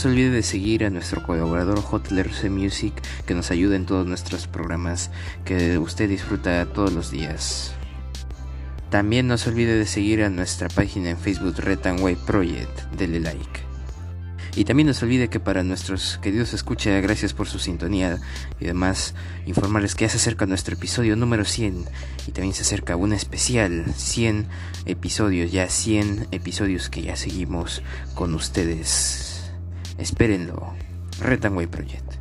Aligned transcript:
No 0.00 0.04
se 0.04 0.08
olvide 0.08 0.30
de 0.30 0.42
seguir 0.42 0.86
a 0.86 0.88
nuestro 0.88 1.22
colaborador 1.22 1.82
JLRC 1.82 2.48
Music 2.48 2.94
que 3.26 3.34
nos 3.34 3.50
ayuda 3.50 3.76
en 3.76 3.84
todos 3.84 4.06
nuestros 4.06 4.46
programas 4.46 5.10
que 5.44 5.76
usted 5.76 6.08
disfruta 6.08 6.64
todos 6.64 6.90
los 6.94 7.10
días. 7.10 7.74
También 8.88 9.28
no 9.28 9.36
se 9.36 9.50
olvide 9.50 9.76
de 9.76 9.84
seguir 9.84 10.22
a 10.22 10.30
nuestra 10.30 10.68
página 10.68 11.10
en 11.10 11.18
Facebook 11.18 11.54
Red 11.58 11.80
Way 12.00 12.16
Project. 12.16 12.80
Dele 12.96 13.20
like. 13.20 13.60
Y 14.56 14.64
también 14.64 14.86
no 14.86 14.94
se 14.94 15.04
olvide 15.04 15.28
que 15.28 15.38
para 15.38 15.62
nuestros 15.64 16.18
queridos 16.22 16.54
escucha, 16.54 16.98
gracias 17.02 17.34
por 17.34 17.46
su 17.46 17.58
sintonía 17.58 18.18
y 18.58 18.64
además 18.64 19.14
informarles 19.44 19.94
que 19.94 20.06
ya 20.06 20.08
se 20.08 20.16
acerca 20.16 20.46
nuestro 20.46 20.76
episodio 20.76 21.14
número 21.14 21.44
100 21.44 21.84
y 22.26 22.32
también 22.32 22.54
se 22.54 22.62
acerca 22.62 22.96
un 22.96 23.12
especial 23.12 23.84
100 23.94 24.46
episodios, 24.86 25.52
ya 25.52 25.68
100 25.68 26.28
episodios 26.30 26.88
que 26.88 27.02
ya 27.02 27.16
seguimos 27.16 27.82
con 28.14 28.34
ustedes. 28.34 29.39
Espérenlo. 30.00 30.72
Way 31.22 31.66
Project. 31.66 32.14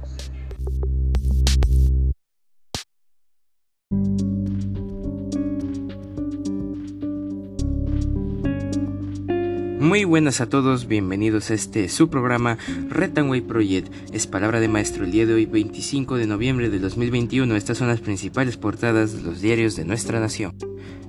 Muy 9.80 10.04
buenas 10.04 10.42
a 10.42 10.50
todos, 10.50 10.88
bienvenidos 10.88 11.50
a 11.50 11.54
este 11.54 11.88
su 11.88 12.10
programa 12.10 12.58
Retanway 12.90 13.40
Project. 13.40 13.92
Es 14.14 14.28
palabra 14.28 14.60
de 14.60 14.68
maestro 14.68 15.06
el 15.06 15.12
día 15.12 15.26
de 15.26 15.36
hoy, 15.36 15.46
25 15.46 16.18
de 16.18 16.28
noviembre 16.28 16.70
de 16.70 16.80
2021. 16.80 17.56
Estas 17.56 17.78
son 17.78 17.88
las 17.88 18.02
principales 18.02 18.58
portadas 18.58 19.14
de 19.14 19.22
los 19.22 19.40
diarios 19.40 19.78
de 19.78 19.86
nuestra 19.86 20.20
nación. 20.20 20.54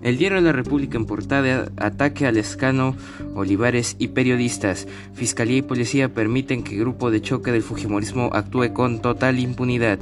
El 0.02 0.16
diario 0.16 0.38
de 0.38 0.44
la 0.44 0.52
República 0.52 0.96
en 0.96 1.04
portada 1.04 1.70
ataque 1.76 2.26
al 2.26 2.38
escano, 2.38 2.96
Olivares 3.34 3.96
y 3.98 4.08
periodistas. 4.08 4.88
Fiscalía 5.12 5.58
y 5.58 5.62
policía 5.62 6.14
permiten 6.14 6.62
que 6.62 6.76
grupo 6.76 7.10
de 7.10 7.20
choque 7.20 7.52
del 7.52 7.62
Fujimorismo 7.62 8.30
actúe 8.32 8.72
con 8.72 9.02
total 9.02 9.38
impunidad. 9.38 9.98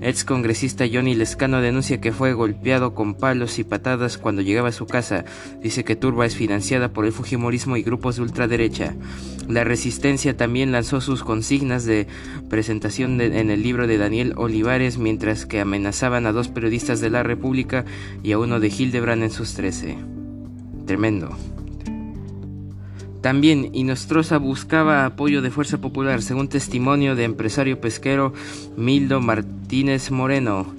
Ex 0.00 0.24
congresista 0.24 0.84
Johnny 0.92 1.14
Lescano 1.14 1.60
denuncia 1.60 2.00
que 2.00 2.12
fue 2.12 2.32
golpeado 2.32 2.94
con 2.94 3.14
palos 3.14 3.58
y 3.58 3.64
patadas 3.64 4.18
cuando 4.18 4.42
llegaba 4.42 4.70
a 4.70 4.72
su 4.72 4.86
casa. 4.86 5.24
Dice 5.62 5.84
que 5.84 5.96
Turba 5.96 6.26
es 6.26 6.34
financiada 6.34 6.88
por 6.88 7.04
el 7.04 7.12
Fujimorismo 7.12 7.76
y 7.76 7.82
grupos 7.82 8.16
de 8.16 8.22
ultraderecha. 8.22 8.96
La 9.48 9.64
resistencia 9.64 10.36
también 10.36 10.72
lanzó 10.72 11.00
sus 11.00 11.22
consignas 11.22 11.84
de 11.84 12.06
presentación 12.48 13.20
en 13.20 13.50
el 13.50 13.62
libro 13.62 13.86
de 13.86 13.98
Daniel 13.98 14.32
Olivares 14.36 14.98
mientras 14.98 15.46
que 15.46 15.60
amenazaban 15.60 16.26
a 16.26 16.32
dos 16.32 16.48
periodistas 16.48 17.00
de 17.00 17.10
la 17.10 17.22
República 17.22 17.84
y 18.22 18.32
a 18.32 18.38
uno 18.38 18.60
de 18.60 18.68
Hildebrand 18.68 19.11
en 19.20 19.30
sus 19.30 19.52
13. 19.52 19.98
Tremendo. 20.86 21.36
También 23.20 23.70
Inostrosa 23.72 24.38
buscaba 24.38 25.04
apoyo 25.04 25.42
de 25.42 25.50
Fuerza 25.50 25.80
Popular, 25.80 26.22
según 26.22 26.48
testimonio 26.48 27.14
de 27.14 27.24
empresario 27.24 27.80
pesquero 27.80 28.32
Mildo 28.76 29.20
Martínez 29.20 30.10
Moreno. 30.10 30.74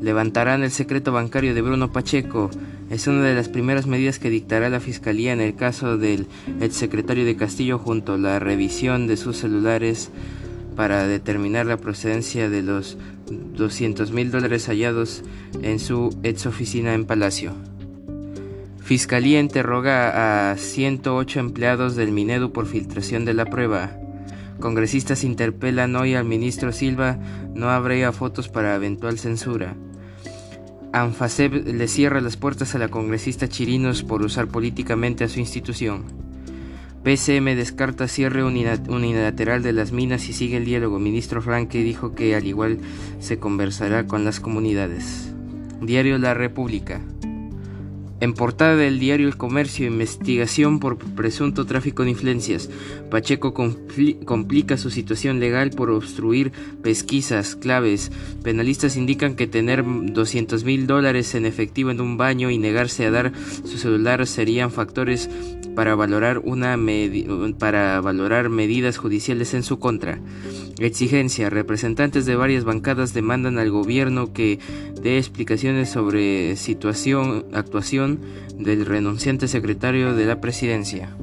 Levantarán 0.00 0.62
el 0.62 0.70
secreto 0.70 1.10
bancario 1.10 1.54
de 1.54 1.62
Bruno 1.62 1.90
Pacheco. 1.90 2.50
Es 2.90 3.08
una 3.08 3.22
de 3.22 3.34
las 3.34 3.48
primeras 3.48 3.86
medidas 3.86 4.18
que 4.18 4.30
dictará 4.30 4.68
la 4.68 4.78
Fiscalía 4.78 5.32
en 5.32 5.40
el 5.40 5.56
caso 5.56 5.96
del 5.98 6.26
exsecretario 6.60 7.24
de 7.24 7.36
Castillo 7.36 7.78
junto 7.78 8.14
a 8.14 8.18
la 8.18 8.38
revisión 8.38 9.06
de 9.08 9.16
sus 9.16 9.38
celulares 9.38 10.10
para 10.76 11.08
determinar 11.08 11.66
la 11.66 11.78
procedencia 11.78 12.48
de 12.48 12.62
los 12.62 12.96
200 13.28 14.12
mil 14.12 14.30
dólares 14.30 14.68
hallados 14.68 15.24
en 15.62 15.80
su 15.80 16.16
ex 16.22 16.46
oficina 16.46 16.94
en 16.94 17.04
Palacio. 17.04 17.54
Fiscalía 18.88 19.38
interroga 19.38 20.50
a 20.50 20.56
108 20.56 21.40
empleados 21.40 21.94
del 21.94 22.10
Minedu 22.10 22.52
por 22.52 22.64
filtración 22.64 23.26
de 23.26 23.34
la 23.34 23.44
prueba. 23.44 23.90
Congresistas 24.60 25.24
interpelan 25.24 25.94
hoy 25.94 26.14
al 26.14 26.24
ministro 26.24 26.72
Silva, 26.72 27.18
no 27.54 27.68
habría 27.68 28.12
fotos 28.12 28.48
para 28.48 28.74
eventual 28.74 29.18
censura. 29.18 29.76
Anfaseb 30.94 31.66
le 31.66 31.86
cierra 31.86 32.22
las 32.22 32.38
puertas 32.38 32.74
a 32.74 32.78
la 32.78 32.88
congresista 32.88 33.46
Chirinos 33.46 34.04
por 34.04 34.22
usar 34.22 34.46
políticamente 34.46 35.22
a 35.22 35.28
su 35.28 35.38
institución. 35.38 36.04
PCM 37.04 37.56
descarta 37.56 38.08
cierre 38.08 38.42
unilateral 38.42 39.62
de 39.62 39.74
las 39.74 39.92
minas 39.92 40.26
y 40.30 40.32
sigue 40.32 40.56
el 40.56 40.64
diálogo. 40.64 40.98
Ministro 40.98 41.42
Franque 41.42 41.82
dijo 41.82 42.14
que 42.14 42.34
al 42.34 42.46
igual 42.46 42.78
se 43.18 43.38
conversará 43.38 44.06
con 44.06 44.24
las 44.24 44.40
comunidades. 44.40 45.30
Diario 45.82 46.16
La 46.16 46.32
República. 46.32 47.02
En 48.20 48.34
portada 48.34 48.74
del 48.74 48.98
diario 48.98 49.28
El 49.28 49.36
Comercio, 49.36 49.86
investigación 49.86 50.80
por 50.80 50.98
presunto 50.98 51.66
tráfico 51.66 52.02
de 52.02 52.10
influencias. 52.10 52.68
Pacheco 53.10 53.54
complica 53.54 54.76
su 54.76 54.90
situación 54.90 55.38
legal 55.38 55.70
por 55.70 55.90
obstruir 55.90 56.50
pesquisas 56.82 57.54
claves. 57.54 58.10
Penalistas 58.42 58.96
indican 58.96 59.36
que 59.36 59.46
tener 59.46 59.84
200 59.84 60.64
mil 60.64 60.88
dólares 60.88 61.36
en 61.36 61.46
efectivo 61.46 61.92
en 61.92 62.00
un 62.00 62.16
baño 62.16 62.50
y 62.50 62.58
negarse 62.58 63.06
a 63.06 63.12
dar 63.12 63.32
su 63.64 63.78
celular 63.78 64.26
serían 64.26 64.72
factores 64.72 65.30
para 65.78 65.94
valorar, 65.94 66.40
una 66.40 66.76
para 67.56 68.00
valorar 68.00 68.48
medidas 68.48 68.98
judiciales 68.98 69.54
en 69.54 69.62
su 69.62 69.78
contra. 69.78 70.18
Exigencia. 70.80 71.50
Representantes 71.50 72.26
de 72.26 72.34
varias 72.34 72.64
bancadas 72.64 73.14
demandan 73.14 73.60
al 73.60 73.70
gobierno 73.70 74.32
que 74.32 74.58
dé 75.00 75.18
explicaciones 75.18 75.88
sobre 75.88 76.56
situación, 76.56 77.44
actuación 77.52 78.18
del 78.58 78.86
renunciante 78.86 79.46
secretario 79.46 80.14
de 80.14 80.26
la 80.26 80.40
presidencia. 80.40 81.16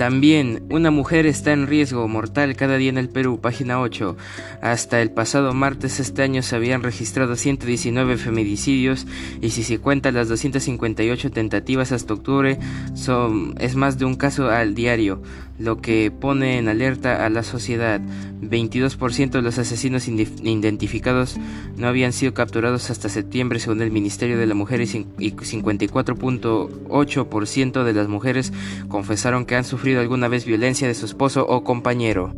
También, 0.00 0.64
una 0.70 0.90
mujer 0.90 1.26
está 1.26 1.52
en 1.52 1.66
riesgo 1.66 2.08
mortal 2.08 2.56
cada 2.56 2.78
día 2.78 2.88
en 2.88 2.96
el 2.96 3.10
Perú, 3.10 3.38
página 3.38 3.82
8. 3.82 4.16
Hasta 4.62 5.02
el 5.02 5.10
pasado 5.10 5.52
martes 5.52 6.00
este 6.00 6.22
año 6.22 6.40
se 6.40 6.56
habían 6.56 6.82
registrado 6.82 7.36
119 7.36 8.16
feminicidios 8.16 9.06
y 9.42 9.50
si 9.50 9.62
se 9.62 9.78
cuentan 9.78 10.14
las 10.14 10.30
258 10.30 11.30
tentativas 11.32 11.92
hasta 11.92 12.14
octubre, 12.14 12.58
son, 12.94 13.54
es 13.60 13.76
más 13.76 13.98
de 13.98 14.06
un 14.06 14.14
caso 14.14 14.48
al 14.48 14.74
diario, 14.74 15.20
lo 15.58 15.82
que 15.82 16.10
pone 16.10 16.56
en 16.56 16.68
alerta 16.68 17.26
a 17.26 17.28
la 17.28 17.42
sociedad. 17.42 18.00
22% 18.40 19.32
de 19.32 19.42
los 19.42 19.58
asesinos 19.58 20.08
identificados 20.08 21.36
no 21.76 21.88
habían 21.88 22.14
sido 22.14 22.32
capturados 22.32 22.90
hasta 22.90 23.10
septiembre 23.10 23.60
según 23.60 23.82
el 23.82 23.90
Ministerio 23.90 24.38
de 24.38 24.46
la 24.46 24.54
Mujer 24.54 24.80
y 24.80 24.86
54.8% 24.86 27.84
de 27.84 27.92
las 27.92 28.08
mujeres 28.08 28.54
confesaron 28.88 29.44
que 29.44 29.56
han 29.56 29.64
sufrido 29.64 29.89
alguna 29.98 30.28
vez 30.28 30.44
violencia 30.44 30.86
de 30.86 30.94
su 30.94 31.06
esposo 31.06 31.46
o 31.46 31.64
compañero. 31.64 32.34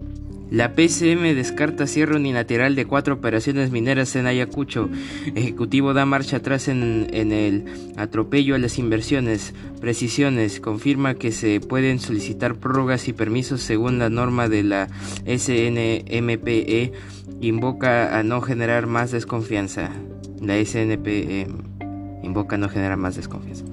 La 0.53 0.75
PCM 0.75 1.35
descarta 1.35 1.87
cierre 1.87 2.17
unilateral 2.17 2.75
de 2.77 2.85
cuatro 2.85 3.15
operaciones 3.15 3.71
mineras 3.71 4.15
en 4.17 4.27
Ayacucho. 4.27 4.91
Ejecutivo 5.35 5.95
da 5.95 6.05
marcha 6.05 6.37
atrás 6.37 6.69
en, 6.69 7.09
el 7.11 7.65
atropello 7.97 8.55
a 8.55 8.59
las 8.59 8.79
inversiones. 8.79 9.55
Precisiones. 9.81 10.61
Confirma 10.61 11.15
que 11.15 11.33
se 11.33 11.61
pueden 11.61 12.01
solicitar 12.01 12.57
prórrogas 12.57 13.09
y 13.09 13.15
permisos 13.15 13.63
según 13.63 13.99
la 13.99 14.11
norma 14.11 14.51
de 14.51 14.63
la 14.63 14.89
SNMPE. 15.25 16.93
Invoca 17.41 18.19
a 18.19 18.23
no 18.23 18.43
generar 18.43 18.87
más 18.87 19.11
desconfianza. 19.11 19.91
La 20.39 20.63
SNPE 20.63 21.47
invoca 22.23 22.57
a 22.57 22.59
no 22.59 22.69
generar 22.69 22.99
más 22.99 23.17
desconfianza. 23.17 23.65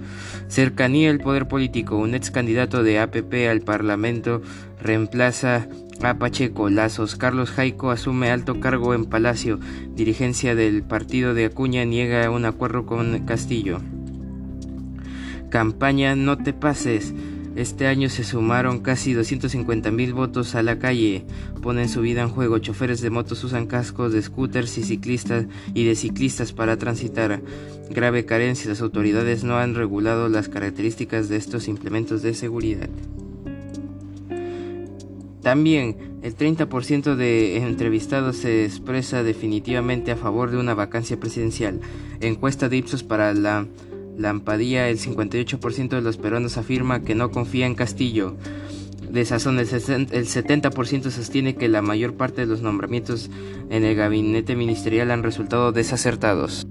Cercanía 0.49 1.11
al 1.11 1.19
poder 1.19 1.47
político. 1.47 1.95
Un 1.95 2.15
ex 2.15 2.31
candidato 2.31 2.83
de 2.83 2.99
APP 2.99 3.47
al 3.49 3.61
Parlamento 3.61 4.41
reemplaza 4.81 5.67
a 6.01 6.15
Pacheco 6.15 6.69
Lazos. 6.69 7.15
Carlos 7.15 7.51
Jaico 7.51 7.91
asume 7.91 8.31
alto 8.31 8.59
cargo 8.59 8.95
en 8.95 9.05
Palacio. 9.05 9.59
Dirigencia 9.95 10.55
del 10.55 10.81
partido 10.81 11.35
de 11.35 11.45
Acuña 11.45 11.85
niega 11.85 12.31
un 12.31 12.45
acuerdo 12.45 12.87
con 12.87 13.25
Castillo. 13.25 13.79
Campaña 15.49 16.15
No 16.15 16.37
te 16.37 16.53
pases. 16.53 17.13
Este 17.59 17.87
año 17.87 18.07
se 18.07 18.23
sumaron 18.23 18.79
casi 18.79 19.11
250 19.11 19.91
mil 19.91 20.13
votos 20.13 20.55
a 20.55 20.63
la 20.63 20.79
calle. 20.79 21.25
Ponen 21.61 21.89
su 21.89 21.99
vida 21.99 22.21
en 22.21 22.29
juego. 22.29 22.57
Choferes 22.59 23.01
de 23.01 23.09
motos 23.09 23.43
usan 23.43 23.67
cascos 23.67 24.13
de 24.13 24.21
scooters 24.21 24.77
y 24.77 24.83
ciclistas 24.83 25.45
y 25.73 25.83
de 25.83 25.95
ciclistas 25.95 26.53
para 26.53 26.77
transitar. 26.77 27.41
Grave 27.89 28.23
carencia. 28.23 28.69
Las 28.69 28.79
autoridades 28.79 29.43
no 29.43 29.57
han 29.57 29.75
regulado 29.75 30.29
las 30.29 30.47
características 30.47 31.27
de 31.27 31.35
estos 31.35 31.67
implementos 31.67 32.21
de 32.21 32.33
seguridad. 32.33 32.87
También 35.41 35.97
el 36.21 36.37
30% 36.37 37.15
de 37.15 37.57
entrevistados 37.57 38.37
se 38.37 38.63
expresa 38.63 39.21
definitivamente 39.21 40.13
a 40.13 40.15
favor 40.15 40.49
de 40.49 40.57
una 40.57 40.75
vacancia 40.75 41.19
presidencial. 41.19 41.81
Encuesta 42.21 42.69
de 42.69 42.77
Ipsos 42.77 43.03
para 43.03 43.33
la 43.33 43.67
Lampadía, 44.19 44.89
el 44.89 44.99
58% 44.99 45.89
de 45.89 46.01
los 46.01 46.17
peruanos 46.17 46.57
afirma 46.57 47.01
que 47.01 47.15
no 47.15 47.31
confía 47.31 47.65
en 47.65 47.75
Castillo. 47.75 48.35
De 49.09 49.23
Sazón, 49.25 49.57
el 49.57 49.67
70% 49.67 51.09
sostiene 51.09 51.55
que 51.55 51.69
la 51.69 51.81
mayor 51.81 52.15
parte 52.15 52.41
de 52.41 52.47
los 52.47 52.61
nombramientos 52.61 53.31
en 53.69 53.85
el 53.85 53.95
gabinete 53.95 54.55
ministerial 54.55 55.09
han 55.11 55.23
resultado 55.23 55.71
desacertados. 55.71 56.67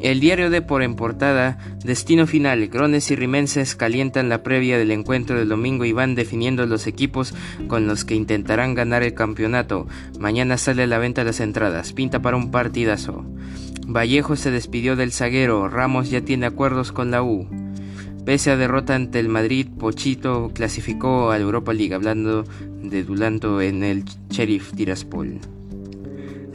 El 0.00 0.20
diario 0.20 0.50
de 0.50 0.60
por 0.60 0.82
en 0.82 0.96
portada, 0.96 1.56
destino 1.82 2.26
final, 2.26 2.68
Grones 2.68 3.10
y 3.10 3.16
Rimenses 3.16 3.74
calientan 3.74 4.28
la 4.28 4.42
previa 4.42 4.76
del 4.76 4.90
encuentro 4.90 5.38
del 5.38 5.48
domingo 5.48 5.84
y 5.84 5.92
van 5.92 6.14
definiendo 6.14 6.66
los 6.66 6.86
equipos 6.86 7.34
con 7.68 7.86
los 7.86 8.04
que 8.04 8.14
intentarán 8.14 8.74
ganar 8.74 9.02
el 9.02 9.14
campeonato. 9.14 9.86
Mañana 10.18 10.58
sale 10.58 10.82
a 10.82 10.86
la 10.86 10.98
venta 10.98 11.24
las 11.24 11.40
entradas, 11.40 11.94
pinta 11.94 12.20
para 12.20 12.36
un 12.36 12.50
partidazo. 12.50 13.24
Vallejo 13.86 14.36
se 14.36 14.50
despidió 14.50 14.96
del 14.96 15.12
zaguero, 15.12 15.68
Ramos 15.68 16.10
ya 16.10 16.22
tiene 16.22 16.46
acuerdos 16.46 16.90
con 16.90 17.10
la 17.10 17.22
U. 17.22 17.46
Pese 18.24 18.50
a 18.50 18.56
derrota 18.56 18.94
ante 18.94 19.20
el 19.20 19.28
Madrid, 19.28 19.66
Pochito 19.78 20.50
clasificó 20.54 21.30
a 21.30 21.38
Europa 21.38 21.74
League, 21.74 21.94
hablando 21.94 22.44
de 22.82 23.04
Dulanto 23.04 23.60
en 23.60 23.84
el 23.84 24.04
Sheriff 24.30 24.72
Tiraspol. 24.72 25.40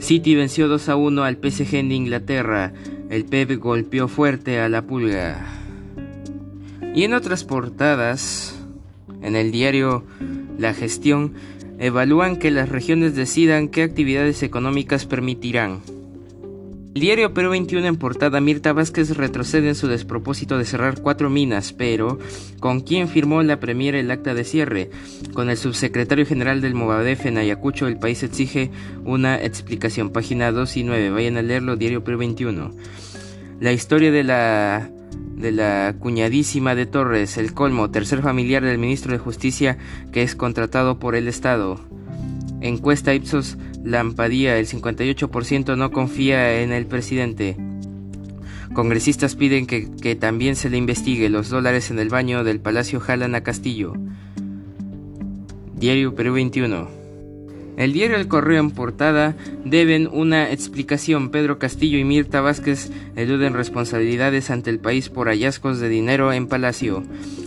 City 0.00 0.34
venció 0.34 0.66
2 0.66 0.88
a 0.88 0.96
1 0.96 1.22
al 1.22 1.36
PSG 1.36 1.76
en 1.76 1.92
Inglaterra. 1.92 2.72
El 3.10 3.24
Pep 3.26 3.56
golpeó 3.60 4.08
fuerte 4.08 4.58
a 4.60 4.68
la 4.68 4.82
pulga. 4.82 5.46
Y 6.94 7.04
en 7.04 7.14
otras 7.14 7.44
portadas, 7.44 8.58
en 9.22 9.36
el 9.36 9.52
diario 9.52 10.04
La 10.58 10.74
Gestión, 10.74 11.34
evalúan 11.78 12.36
que 12.36 12.50
las 12.50 12.68
regiones 12.68 13.14
decidan 13.14 13.68
qué 13.68 13.84
actividades 13.84 14.42
económicas 14.42 15.06
permitirán. 15.06 15.80
El 16.92 17.02
diario 17.02 17.32
Perú 17.32 17.50
21 17.50 17.86
en 17.86 17.96
portada 17.96 18.40
Mirta 18.40 18.72
Vázquez 18.72 19.16
retrocede 19.16 19.68
en 19.68 19.74
su 19.76 19.86
despropósito 19.86 20.58
de 20.58 20.64
cerrar 20.64 21.00
cuatro 21.00 21.30
minas, 21.30 21.72
pero 21.72 22.18
¿con 22.58 22.80
quién 22.80 23.06
firmó 23.06 23.44
la 23.44 23.60
Premier 23.60 23.94
el 23.94 24.10
acta 24.10 24.34
de 24.34 24.42
cierre? 24.42 24.90
Con 25.32 25.50
el 25.50 25.56
subsecretario 25.56 26.26
general 26.26 26.60
del 26.60 26.74
Movadef 26.74 27.26
en 27.26 27.38
Ayacucho, 27.38 27.86
el 27.86 27.98
país 27.98 28.24
exige 28.24 28.72
una 29.04 29.40
explicación. 29.40 30.10
Página 30.10 30.50
2 30.50 30.78
y 30.78 30.82
9, 30.82 31.10
vayan 31.10 31.36
a 31.36 31.42
leerlo, 31.42 31.76
diario 31.76 32.02
Perú 32.02 32.18
21. 32.18 32.72
La 33.60 33.70
historia 33.70 34.10
de 34.10 34.24
la 34.24 34.90
de 35.36 35.52
la 35.52 35.94
cuñadísima 35.98 36.74
de 36.74 36.86
Torres, 36.86 37.38
el 37.38 37.54
colmo, 37.54 37.90
tercer 37.90 38.20
familiar 38.20 38.64
del 38.64 38.78
ministro 38.78 39.12
de 39.12 39.18
Justicia 39.18 39.78
que 40.12 40.22
es 40.22 40.34
contratado 40.34 40.98
por 40.98 41.14
el 41.14 41.28
Estado. 41.28 41.80
Encuesta 42.60 43.14
Ipsos 43.14 43.56
Lampadía, 43.84 44.58
el 44.58 44.66
58% 44.66 45.76
no 45.76 45.90
confía 45.90 46.60
en 46.60 46.72
el 46.72 46.86
presidente. 46.86 47.56
Congresistas 48.72 49.34
piden 49.34 49.66
que, 49.66 50.14
también 50.14 50.54
se 50.54 50.70
le 50.70 50.76
investigue 50.76 51.28
los 51.28 51.48
dólares 51.48 51.90
en 51.90 51.98
el 51.98 52.08
baño 52.08 52.44
del 52.44 52.60
Palacio 52.60 53.00
jalan 53.00 53.34
a 53.34 53.42
Castillo. 53.42 53.94
Diario 55.74 56.14
Perú 56.14 56.34
21. 56.34 57.00
El 57.76 57.94
diario 57.94 58.16
El 58.16 58.28
Correo 58.28 58.60
en 58.60 58.70
portada 58.70 59.34
deben 59.64 60.06
una 60.06 60.52
explicación. 60.52 61.30
Pedro 61.30 61.58
Castillo 61.58 61.98
y 61.98 62.04
Mirta 62.04 62.42
Vázquez 62.42 62.92
eluden 63.16 63.54
responsabilidades 63.54 64.50
ante 64.50 64.68
el 64.68 64.78
país 64.78 65.08
por 65.08 65.28
hallazgos 65.28 65.80
de 65.80 65.88
dinero 65.88 66.32
en 66.32 66.46
Palacio. 66.46 67.02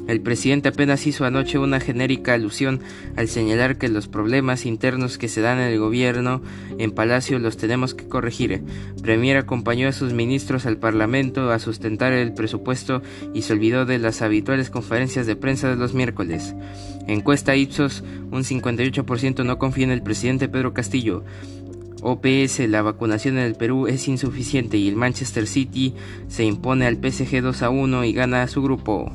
El 0.08 0.20
presidente 0.20 0.70
apenas 0.70 1.08
hizo 1.08 1.24
anoche 1.24 1.58
una 1.58 1.80
genérica 1.80 2.34
alusión 2.34 2.82
al 3.16 3.30
señalar 3.30 3.78
que 3.78 3.88
los 3.88 4.08
problemas 4.08 4.66
internos 4.66 5.18
que 5.18 5.30
se 5.30 5.40
dan 5.40 5.60
en 5.60 5.72
el 5.72 5.80
gobierno 5.80 6.42
en 6.78 6.92
Palacio 6.92 7.40
los 7.40 7.56
tenemos 7.56 7.94
que 7.94 8.08
corregir. 8.08 8.64
Premier 9.02 9.38
acompañó 9.38 9.88
a 9.88 9.94
sus 9.94 10.14
ministros 10.14 10.66
al 10.66 10.78
Parlamento 10.78 11.52
a 11.52 11.60
sustentar 11.60 12.12
el 12.12 12.34
presupuesto 12.34 13.02
y 13.34 13.44
se 13.44 13.54
olvidó 13.54 13.86
de 13.86 13.98
las 13.98 14.22
habituales 14.22 14.70
conferencias 14.70 15.26
de 15.26 15.38
prensa 15.38 15.70
de 15.70 15.78
los 15.78 15.94
miércoles. 15.94 16.54
Encuesta 17.08 17.56
Ipsos, 17.56 18.04
un 18.32 18.44
58% 18.44 19.46
no 19.46 19.58
confía 19.58 19.86
en 19.86 19.92
el 19.92 20.04
presidente 20.04 20.50
Pedro 20.50 20.74
Castillo. 20.74 21.24
OPS, 22.02 22.60
la 22.68 22.82
vacunación 22.82 23.38
en 23.38 23.46
el 23.46 23.56
Perú 23.56 23.88
es 23.88 24.10
insuficiente 24.10 24.76
y 24.76 24.90
el 24.90 24.98
Manchester 24.98 25.48
City 25.48 25.94
se 26.28 26.44
impone 26.44 26.86
al 26.86 26.96
PSG 26.98 27.42
2 27.42 27.62
a 27.62 27.70
1 27.70 28.04
y 28.04 28.12
gana 28.12 28.44
a 28.44 28.48
su 28.50 28.62
grupo. 28.62 29.10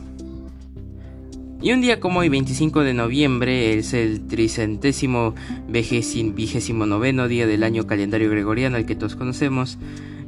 Y 1.61 1.73
un 1.73 1.81
día 1.81 1.99
como 1.99 2.21
hoy, 2.21 2.29
25 2.29 2.85
de 2.85 2.95
noviembre, 2.95 3.77
es 3.77 3.93
el 3.93 4.29
tricentésimo 4.29 5.35
vigésimo 5.67 6.87
noveno 6.87 7.27
día 7.27 7.49
del 7.49 7.65
año 7.65 7.85
calendario 7.85 8.31
gregoriano, 8.31 8.77
al 8.77 8.87
que 8.87 8.95
todos 8.95 9.17
conocemos. 9.17 9.77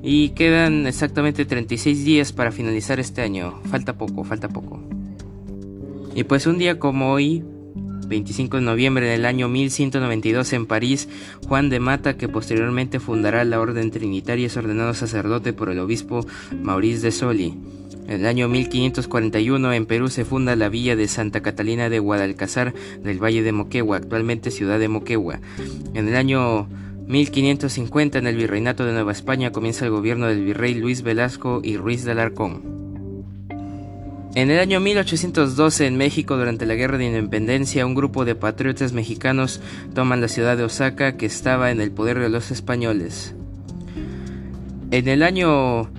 Y 0.03 0.31
quedan 0.31 0.89
exactamente 0.89 1.45
36 1.45 2.05
días 2.05 2.33
para 2.33 2.51
finalizar 2.51 2.99
este 2.99 3.23
año. 3.23 3.61
Falta 3.71 3.97
poco, 3.97 4.25
falta 4.25 4.49
poco. 4.49 4.83
Y 6.17 6.25
pues 6.25 6.49
un 6.49 6.59
día 6.59 6.81
como 6.81 7.13
hoy, 7.13 7.45
25 8.09 8.57
de 8.57 8.63
noviembre 8.65 9.07
del 9.07 9.25
año 9.25 9.49
1192 9.49 10.53
en 10.53 10.67
París, 10.67 11.09
Juan 11.47 11.69
de 11.71 11.79
Mata, 11.79 12.17
que 12.17 12.29
posteriormente 12.29 12.99
fundará 12.99 13.45
la 13.45 13.61
Orden 13.61 13.93
Trinitaria, 13.93 14.49
es 14.49 14.57
ordenado 14.57 14.95
sacerdote 14.95 15.53
por 15.53 15.71
el 15.71 15.79
obispo 15.79 16.27
Maurice 16.61 17.03
de 17.03 17.13
Soli. 17.13 17.55
En 18.11 18.23
el 18.23 18.27
año 18.27 18.49
1541 18.49 19.73
en 19.73 19.87
Perú 19.87 20.09
se 20.09 20.25
funda 20.25 20.57
la 20.57 20.69
villa 20.69 20.97
de 20.97 21.07
Santa 21.07 21.43
Catalina 21.43 21.89
de 21.89 22.01
Guadalcazar 22.01 22.75
del 23.05 23.23
Valle 23.23 23.45
de 23.45 23.53
Moquegua, 23.53 23.99
actualmente 23.99 24.51
ciudad 24.51 24.81
de 24.81 24.89
Moquegua. 24.89 25.39
En 25.95 26.09
el 26.09 26.17
año 26.17 26.67
1550 27.07 28.19
en 28.19 28.27
el 28.27 28.35
Virreinato 28.35 28.85
de 28.85 28.95
Nueva 28.95 29.13
España 29.13 29.53
comienza 29.53 29.85
el 29.85 29.93
gobierno 29.93 30.27
del 30.27 30.45
virrey 30.45 30.75
Luis 30.75 31.03
Velasco 31.03 31.61
y 31.63 31.77
Ruiz 31.77 32.05
de 32.05 32.11
Alarcón. 32.11 32.63
En 34.35 34.51
el 34.51 34.59
año 34.59 34.81
1812 34.81 35.87
en 35.87 35.97
México, 35.97 36.37
durante 36.37 36.67
la 36.67 36.75
Guerra 36.75 36.99
de 36.99 37.07
Independencia, 37.07 37.87
un 37.87 37.95
grupo 37.95 38.25
de 38.25 38.35
patriotas 38.35 38.93
mexicanos 38.93 39.61
toman 39.95 40.21
la 40.21 40.27
ciudad 40.27 40.57
de 40.57 40.65
Osaka 40.65 41.17
que 41.17 41.27
estaba 41.27 41.71
en 41.71 41.81
el 41.81 41.93
poder 41.93 42.19
de 42.19 42.29
los 42.29 42.51
españoles. 42.51 43.37
En 44.91 45.07
el 45.07 45.23
año 45.23 45.93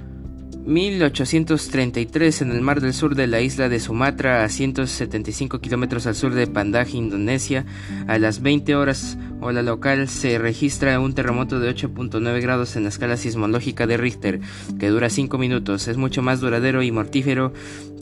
1833 0.66 2.42
en 2.44 2.52
el 2.52 2.62
mar 2.62 2.82
del 2.82 2.94
sur 2.94 3.16
de 3.16 3.28
la 3.28 3.42
isla 3.42 3.68
de 3.68 3.80
Sumatra, 3.80 4.44
a 4.44 4.50
175 4.50 5.60
kilómetros 5.60 6.06
al 6.08 6.16
sur 6.16 6.34
de 6.34 6.48
Pandaje, 6.48 6.98
Indonesia, 6.98 7.66
a 8.08 8.18
las 8.18 8.42
20 8.42 8.76
horas 8.76 9.18
hora 9.42 9.64
local 9.64 10.08
se 10.08 10.38
registra 10.38 11.00
un 11.00 11.14
terremoto 11.14 11.60
de 11.60 11.74
8.9 11.74 12.42
grados 12.42 12.76
en 12.76 12.84
la 12.84 12.90
escala 12.90 13.18
sismológica 13.18 13.88
de 13.88 13.98
Richter, 13.98 14.40
que 14.80 14.90
dura 14.90 15.10
5 15.10 15.38
minutos. 15.38 15.88
Es 15.88 15.98
mucho 15.98 16.22
más 16.22 16.40
duradero 16.40 16.84
y 16.84 16.92
mortífero 16.92 17.52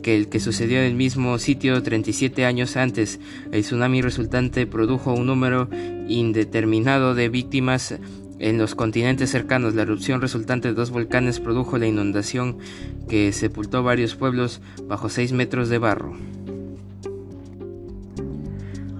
que 0.04 0.16
el 0.16 0.30
que 0.30 0.40
sucedió 0.40 0.80
en 0.80 0.86
el 0.86 0.96
mismo 0.96 1.38
sitio 1.40 1.82
37 1.82 2.46
años 2.46 2.76
antes. 2.76 3.20
El 3.52 3.62
tsunami 3.62 4.02
resultante 4.02 4.68
produjo 4.68 5.14
un 5.14 5.28
número 5.28 5.70
indeterminado 6.08 7.16
de 7.16 7.30
víctimas 7.30 7.96
en 8.40 8.58
los 8.58 8.74
continentes 8.74 9.30
cercanos, 9.30 9.76
la 9.76 9.82
erupción 9.82 10.22
resultante 10.22 10.70
de 10.70 10.74
dos 10.74 10.92
volcanes 10.92 11.40
produjo 11.40 11.78
la 11.78 11.88
inundación 11.88 12.58
que 13.10 13.32
sepultó 13.34 13.84
varios 13.84 14.16
pueblos 14.16 14.62
bajo 14.88 15.10
6 15.10 15.34
metros 15.34 15.70
de 15.70 15.78
barro. 15.78 16.16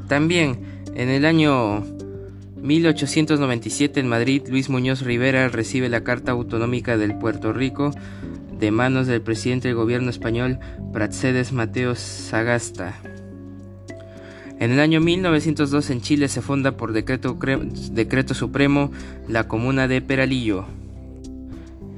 También, 0.08 0.60
en 0.94 1.10
el 1.10 1.26
año 1.26 1.86
1897 2.62 4.00
en 4.00 4.08
Madrid, 4.08 4.44
Luis 4.50 4.70
Muñoz 4.70 5.02
Rivera 5.02 5.48
recibe 5.48 5.88
la 5.88 6.04
Carta 6.04 6.34
Autonómica 6.34 6.98
del 6.98 7.18
Puerto 7.18 7.54
Rico 7.54 7.92
de 8.60 8.72
manos 8.72 9.08
del 9.08 9.22
presidente 9.22 9.70
del 9.70 9.78
gobierno 9.78 10.10
español 10.10 10.60
Praxedes 10.92 11.54
Mateo 11.54 11.96
Sagasta. 11.96 13.00
En 14.60 14.72
el 14.74 14.82
año 14.82 15.00
1902 15.00 15.90
en 15.90 16.02
Chile 16.02 16.28
se 16.28 16.42
funda 16.42 16.76
por 16.76 16.92
decreto, 16.92 18.34
supremo 18.34 18.92
la 19.30 19.48
comuna 19.48 19.88
de 19.88 20.02
Peralillo. 20.02 20.66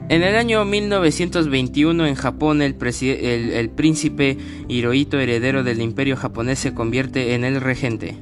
En 0.09 0.21
el 0.21 0.35
año 0.35 0.63
1921 0.63 2.05
en 2.05 2.13
Japón 2.13 2.61
el, 2.61 2.75
el, 2.79 3.69
príncipe 3.71 4.37
Hirohito 4.67 5.19
heredero 5.19 5.63
del 5.63 5.81
imperio 5.81 6.15
japonés 6.15 6.59
se 6.59 6.75
convierte 6.75 7.33
en 7.33 7.45
el 7.45 7.61
regente. 7.61 8.17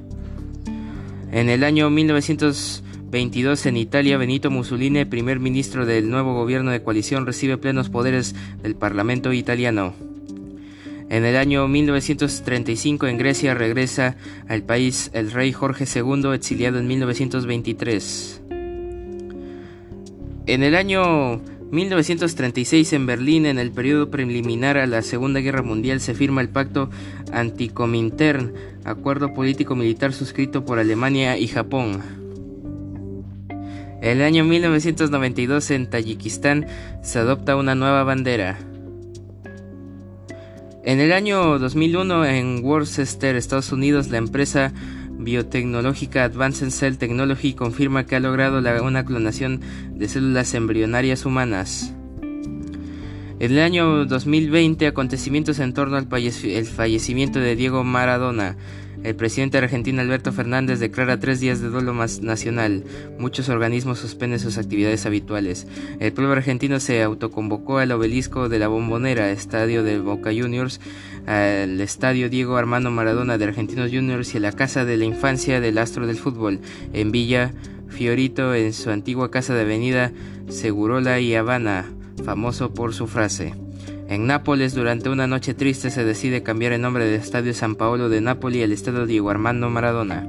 En 1.33 1.49
el 1.49 1.65
año 1.65 1.89
1922 1.89 3.65
en 3.65 3.75
Italia 3.75 4.17
Benito 4.17 4.49
Mussolini, 4.49 5.03
primer 5.03 5.41
ministro 5.41 5.85
del 5.85 6.09
nuevo 6.09 6.33
gobierno 6.33 6.71
de 6.71 6.81
coalición, 6.81 7.25
recibe 7.25 7.57
plenos 7.57 7.89
poderes 7.89 8.35
del 8.63 8.75
Parlamento 8.75 9.33
italiano. 9.33 10.08
En 11.09 11.25
el 11.25 11.37
año 11.37 11.67
1935 11.67 13.07
en 13.07 13.17
Grecia 13.17 13.55
regresa 13.55 14.15
al 14.47 14.61
país 14.61 15.09
el 15.13 15.31
rey 15.31 15.51
Jorge 15.51 15.85
II, 15.85 16.33
exiliado 16.33 16.77
en 16.77 16.87
1923. 16.87 18.41
En 20.45 20.63
el 20.63 20.75
año 20.75 21.41
1936 21.71 22.93
en 22.93 23.07
Berlín, 23.07 23.47
en 23.47 23.57
el 23.57 23.71
periodo 23.71 24.11
preliminar 24.11 24.77
a 24.77 24.85
la 24.85 25.01
Segunda 25.01 25.39
Guerra 25.39 25.63
Mundial, 25.63 25.99
se 25.99 26.13
firma 26.13 26.41
el 26.41 26.49
Pacto 26.49 26.91
Anticomintern, 27.31 28.53
acuerdo 28.83 29.33
político-militar 29.33 30.13
suscrito 30.13 30.63
por 30.63 30.77
Alemania 30.77 31.39
y 31.39 31.47
Japón. 31.47 32.03
En 34.01 34.17
el 34.17 34.21
año 34.21 34.43
1992 34.43 35.71
en 35.71 35.89
Tayikistán 35.89 36.67
se 37.01 37.17
adopta 37.17 37.55
una 37.55 37.73
nueva 37.73 38.03
bandera. 38.03 38.68
En 40.89 40.99
el 40.99 41.13
año 41.13 41.59
2001 41.59 42.25
en 42.25 42.65
Worcester, 42.65 43.35
Estados 43.35 43.71
Unidos, 43.71 44.09
la 44.09 44.17
empresa 44.17 44.73
biotecnológica 45.11 46.23
Advanced 46.23 46.71
Cell 46.71 46.97
Technology 46.97 47.53
confirma 47.53 48.07
que 48.07 48.15
ha 48.15 48.19
logrado 48.19 48.57
una 48.83 49.05
clonación 49.05 49.61
de 49.91 50.09
células 50.09 50.55
embrionarias 50.55 51.27
humanas. 51.27 51.93
En 53.39 53.51
el 53.51 53.59
año 53.59 54.07
2020, 54.07 54.87
acontecimientos 54.87 55.59
en 55.59 55.75
torno 55.75 55.95
al 55.95 56.07
fallecimiento 56.07 57.37
de 57.37 57.55
Diego 57.55 57.83
Maradona. 57.83 58.57
El 59.03 59.15
presidente 59.15 59.57
argentino 59.57 60.01
Alberto 60.01 60.33
Fernández 60.33 60.79
declara 60.79 61.19
tres 61.19 61.39
días 61.39 61.61
de 61.61 61.69
duelo 61.69 61.93
nacional. 61.93 62.83
Muchos 63.17 63.47
organismos 63.47 63.99
suspenden 63.99 64.39
sus 64.39 64.57
actividades 64.57 65.05
habituales. 65.05 65.67
El 65.99 66.11
pueblo 66.11 66.33
argentino 66.33 66.81
se 66.81 67.01
autoconvocó 67.01 67.77
al 67.77 67.93
obelisco 67.93 68.49
de 68.49 68.59
la 68.59 68.67
Bombonera, 68.67 69.31
estadio 69.31 69.83
de 69.83 69.99
Boca 69.99 70.31
Juniors, 70.37 70.81
al 71.27 71.79
estadio 71.79 72.29
Diego 72.29 72.57
Armando 72.57 72.91
Maradona 72.91 73.37
de 73.37 73.45
Argentinos 73.45 73.89
Juniors 73.89 74.33
y 74.33 74.37
a 74.37 74.41
la 74.41 74.51
casa 74.51 74.83
de 74.83 74.97
la 74.97 75.05
infancia 75.05 75.61
del 75.61 75.77
astro 75.77 76.05
del 76.05 76.17
fútbol 76.17 76.59
en 76.91 77.11
Villa 77.11 77.53
Fiorito, 77.87 78.53
en 78.53 78.73
su 78.73 78.89
antigua 78.89 79.31
casa 79.31 79.53
de 79.53 79.61
avenida 79.61 80.11
Segurola 80.49 81.21
y 81.21 81.35
Habana, 81.35 81.85
famoso 82.25 82.73
por 82.73 82.93
su 82.93 83.07
frase. 83.07 83.53
En 84.09 84.25
Nápoles, 84.25 84.73
durante 84.73 85.07
una 85.09 85.27
noche 85.27 85.53
triste, 85.53 85.91
se 85.91 86.03
decide 86.03 86.41
cambiar 86.41 86.71
el 86.71 86.81
nombre 86.81 87.05
del 87.05 87.21
Estadio 87.21 87.53
San 87.53 87.75
Paolo 87.75 88.09
de 88.09 88.21
Nápoles 88.21 88.63
al 88.63 88.71
Estadio 88.71 89.05
Diego 89.05 89.29
Armando 89.29 89.69
Maradona. 89.69 90.27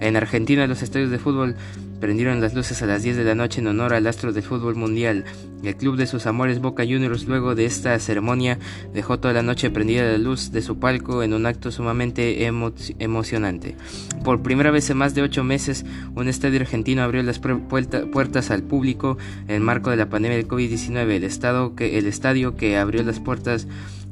En 0.00 0.16
Argentina, 0.16 0.66
los 0.66 0.80
estadios 0.80 1.10
de 1.10 1.18
fútbol 1.18 1.54
prendieron 2.00 2.40
las 2.40 2.54
luces 2.54 2.82
a 2.82 2.86
las 2.86 3.02
10 3.02 3.16
de 3.16 3.24
la 3.24 3.34
noche 3.34 3.60
en 3.60 3.66
honor 3.66 3.92
al 3.94 4.06
astro 4.06 4.32
del 4.32 4.42
fútbol 4.42 4.74
mundial. 4.74 5.24
El 5.62 5.76
club 5.76 5.96
de 5.96 6.06
sus 6.06 6.26
amores 6.26 6.60
Boca 6.60 6.84
Juniors 6.84 7.26
luego 7.26 7.54
de 7.54 7.66
esta 7.66 7.98
ceremonia 7.98 8.58
dejó 8.94 9.20
toda 9.20 9.34
la 9.34 9.42
noche 9.42 9.70
prendida 9.70 10.04
la 10.04 10.18
luz 10.18 10.52
de 10.52 10.62
su 10.62 10.78
palco 10.78 11.22
en 11.22 11.34
un 11.34 11.46
acto 11.46 11.70
sumamente 11.70 12.46
emocionante. 12.98 13.76
Por 14.24 14.42
primera 14.42 14.70
vez 14.70 14.88
en 14.88 14.96
más 14.96 15.14
de 15.14 15.22
ocho 15.22 15.44
meses, 15.44 15.84
un 16.14 16.28
estadio 16.28 16.60
argentino 16.60 17.02
abrió 17.02 17.22
las 17.22 17.38
puertas 17.38 18.50
al 18.50 18.62
público 18.62 19.18
en 19.48 19.62
marco 19.62 19.90
de 19.90 19.96
la 19.96 20.08
pandemia 20.08 20.38
del 20.38 20.48
COVID-19. 20.48 21.10
El, 21.16 21.94
el 21.94 22.06
estadio 22.06 22.56
que 22.56 22.78
abrió 22.78 23.02
las 23.02 23.20
puertas 23.20 23.66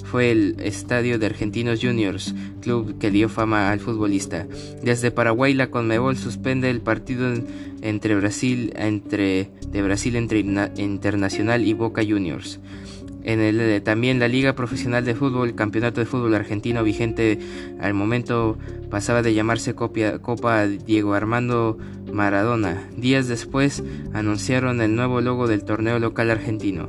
fue 0.05 0.31
el 0.31 0.57
estadio 0.61 1.19
de 1.19 1.27
Argentinos 1.27 1.81
Juniors, 1.83 2.35
club 2.61 2.99
que 2.99 3.11
dio 3.11 3.29
fama 3.29 3.71
al 3.71 3.81
futbolista. 3.81 4.47
Desde 4.83 5.11
Paraguay 5.11 5.55
la 5.55 5.71
Conmebol 5.71 6.17
suspende 6.17 6.71
el 6.71 6.81
partido 6.81 7.33
entre 7.83 8.17
Brasil 8.17 8.73
entre 8.77 9.51
de 9.71 9.83
Brasil 9.83 10.17
entre 10.17 10.41
Internacional 10.41 11.67
y 11.67 11.73
Boca 11.75 12.03
Juniors. 12.07 12.61
En 13.25 13.41
el, 13.41 13.61
eh, 13.61 13.81
también 13.83 14.19
la 14.21 14.29
Liga 14.29 14.55
Profesional 14.55 15.05
de 15.05 15.15
Fútbol, 15.15 15.55
Campeonato 15.55 16.01
de 16.01 16.07
Fútbol 16.07 16.35
Argentino 16.35 16.83
vigente 16.83 17.39
al 17.79 17.93
momento 17.93 18.57
pasaba 18.91 19.21
de 19.21 19.35
llamarse 19.35 19.75
Copa 19.75 20.67
Diego 20.67 21.13
Armando 21.13 21.77
Maradona. 22.11 22.89
Días 22.97 23.29
después 23.29 23.83
anunciaron 24.15 24.81
el 24.81 24.97
nuevo 24.97 25.21
logo 25.21 25.47
del 25.47 25.65
torneo 25.65 25.99
local 25.99 26.31
argentino. 26.31 26.89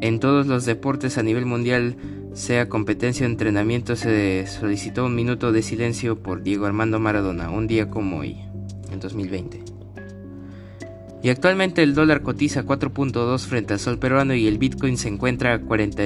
En 0.00 0.18
todos 0.18 0.46
los 0.46 0.64
deportes 0.64 1.18
a 1.18 1.22
nivel 1.22 1.44
mundial 1.44 1.96
sea 2.32 2.68
competencia 2.68 3.26
o 3.26 3.30
entrenamiento, 3.30 3.96
se 3.96 4.46
solicitó 4.46 5.04
un 5.04 5.14
minuto 5.14 5.52
de 5.52 5.62
silencio 5.62 6.22
por 6.22 6.42
Diego 6.42 6.66
Armando 6.66 6.98
Maradona, 6.98 7.50
un 7.50 7.66
día 7.66 7.90
como 7.90 8.20
hoy, 8.20 8.36
en 8.90 9.00
2020. 9.00 9.69
Y 11.22 11.28
actualmente 11.28 11.82
el 11.82 11.94
dólar 11.94 12.22
cotiza 12.22 12.64
4.2 12.64 13.46
frente 13.46 13.74
al 13.74 13.80
sol 13.80 13.98
peruano 13.98 14.34
y 14.34 14.46
el 14.46 14.56
Bitcoin 14.58 14.96
se 14.96 15.08
encuentra 15.08 15.52
a, 15.54 15.60
40, 15.60 16.02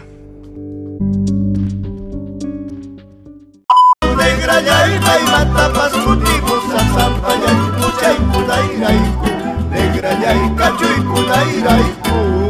pudaira 8.64 8.90
iku, 8.96 9.30
negra 9.72 10.12
yaica 10.24 10.68
chuy 10.78 10.98
pudaira 11.08 11.74
iku. 11.80 12.43